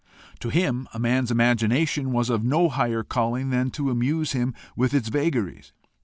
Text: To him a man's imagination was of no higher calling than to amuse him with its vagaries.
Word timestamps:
To 0.39 0.49
him 0.49 0.87
a 0.95 0.97
man's 0.97 1.29
imagination 1.29 2.11
was 2.11 2.31
of 2.31 2.43
no 2.43 2.69
higher 2.69 3.03
calling 3.03 3.51
than 3.51 3.69
to 3.69 3.91
amuse 3.91 4.31
him 4.31 4.55
with 4.75 4.95
its 4.95 5.09
vagaries. 5.09 5.73